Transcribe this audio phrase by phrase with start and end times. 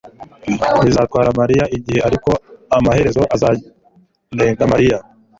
[0.83, 2.29] Bizatwara mariya igihe ariko
[2.77, 4.97] amaherezo azarenga Mariya